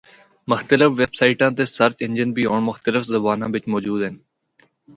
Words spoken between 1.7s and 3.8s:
search engine بھی ہونڑ مختلف زباناں بچ